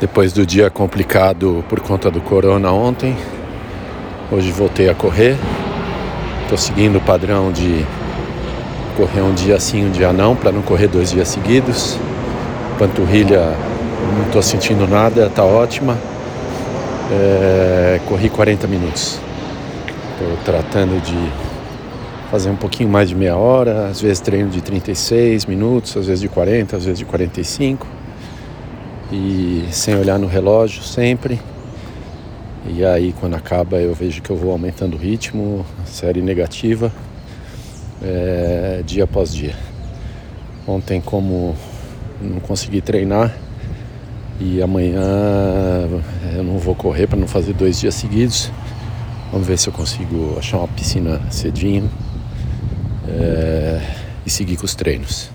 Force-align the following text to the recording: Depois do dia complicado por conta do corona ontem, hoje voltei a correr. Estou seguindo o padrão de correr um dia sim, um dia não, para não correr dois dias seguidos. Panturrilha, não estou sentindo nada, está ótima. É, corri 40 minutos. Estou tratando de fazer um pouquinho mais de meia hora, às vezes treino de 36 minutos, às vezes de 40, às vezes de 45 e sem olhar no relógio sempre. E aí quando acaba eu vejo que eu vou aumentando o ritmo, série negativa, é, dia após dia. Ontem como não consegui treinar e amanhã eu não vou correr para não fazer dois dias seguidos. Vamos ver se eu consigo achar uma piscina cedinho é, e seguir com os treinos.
Depois 0.00 0.32
do 0.32 0.46
dia 0.46 0.70
complicado 0.70 1.62
por 1.68 1.78
conta 1.80 2.10
do 2.10 2.22
corona 2.22 2.72
ontem, 2.72 3.14
hoje 4.32 4.50
voltei 4.50 4.88
a 4.88 4.94
correr. 4.94 5.36
Estou 6.44 6.56
seguindo 6.56 6.96
o 6.96 7.00
padrão 7.02 7.52
de 7.52 7.84
correr 8.96 9.20
um 9.20 9.34
dia 9.34 9.60
sim, 9.60 9.84
um 9.84 9.90
dia 9.90 10.10
não, 10.10 10.34
para 10.34 10.50
não 10.50 10.62
correr 10.62 10.88
dois 10.88 11.10
dias 11.10 11.28
seguidos. 11.28 11.98
Panturrilha, 12.78 13.54
não 14.16 14.24
estou 14.24 14.40
sentindo 14.40 14.88
nada, 14.88 15.26
está 15.26 15.44
ótima. 15.44 15.98
É, 17.12 18.00
corri 18.08 18.30
40 18.30 18.66
minutos. 18.66 19.18
Estou 20.12 20.34
tratando 20.46 20.98
de 21.02 21.30
fazer 22.30 22.48
um 22.48 22.56
pouquinho 22.56 22.88
mais 22.88 23.10
de 23.10 23.14
meia 23.14 23.36
hora, 23.36 23.88
às 23.88 24.00
vezes 24.00 24.18
treino 24.20 24.48
de 24.48 24.62
36 24.62 25.44
minutos, 25.44 25.94
às 25.94 26.06
vezes 26.06 26.22
de 26.22 26.28
40, 26.28 26.74
às 26.74 26.86
vezes 26.86 26.98
de 26.98 27.04
45 27.04 27.99
e 29.12 29.64
sem 29.70 29.96
olhar 29.96 30.18
no 30.18 30.26
relógio 30.26 30.82
sempre. 30.82 31.40
E 32.66 32.84
aí 32.84 33.14
quando 33.18 33.34
acaba 33.34 33.78
eu 33.78 33.94
vejo 33.94 34.22
que 34.22 34.30
eu 34.30 34.36
vou 34.36 34.52
aumentando 34.52 34.94
o 34.94 34.98
ritmo, 34.98 35.64
série 35.84 36.20
negativa, 36.20 36.92
é, 38.02 38.82
dia 38.84 39.04
após 39.04 39.34
dia. 39.34 39.54
Ontem 40.66 41.00
como 41.00 41.56
não 42.20 42.38
consegui 42.40 42.80
treinar 42.80 43.34
e 44.38 44.62
amanhã 44.62 45.02
eu 46.34 46.44
não 46.44 46.58
vou 46.58 46.74
correr 46.74 47.06
para 47.06 47.18
não 47.18 47.26
fazer 47.26 47.52
dois 47.52 47.80
dias 47.80 47.94
seguidos. 47.94 48.50
Vamos 49.32 49.46
ver 49.46 49.58
se 49.58 49.68
eu 49.68 49.72
consigo 49.72 50.36
achar 50.38 50.58
uma 50.58 50.68
piscina 50.68 51.20
cedinho 51.30 51.90
é, 53.08 53.80
e 54.24 54.30
seguir 54.30 54.56
com 54.56 54.64
os 54.64 54.74
treinos. 54.74 55.30